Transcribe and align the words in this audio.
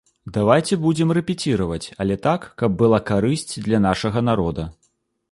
Давайце 0.35 0.75
будзем 0.85 1.09
рэпеціраваць, 1.17 1.83
але 2.05 2.15
так, 2.27 2.47
каб 2.61 2.77
была 2.79 2.99
карысць 3.09 3.53
для 3.67 3.83
нашага 3.85 4.19
народа. 4.31 4.65